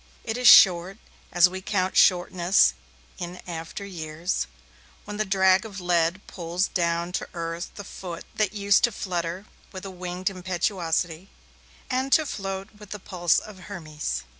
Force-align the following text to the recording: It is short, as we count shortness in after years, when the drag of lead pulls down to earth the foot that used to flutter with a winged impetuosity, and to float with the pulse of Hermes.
It 0.23 0.35
is 0.35 0.47
short, 0.47 0.97
as 1.31 1.47
we 1.47 1.61
count 1.61 1.95
shortness 1.95 2.73
in 3.19 3.39
after 3.47 3.85
years, 3.85 4.47
when 5.05 5.17
the 5.17 5.25
drag 5.25 5.63
of 5.63 5.79
lead 5.79 6.21
pulls 6.25 6.69
down 6.69 7.11
to 7.11 7.29
earth 7.35 7.69
the 7.75 7.83
foot 7.83 8.25
that 8.33 8.51
used 8.51 8.83
to 8.85 8.91
flutter 8.91 9.45
with 9.71 9.85
a 9.85 9.91
winged 9.91 10.31
impetuosity, 10.31 11.29
and 11.87 12.11
to 12.13 12.25
float 12.25 12.69
with 12.79 12.89
the 12.89 12.97
pulse 12.99 13.37
of 13.37 13.59
Hermes. 13.69 14.23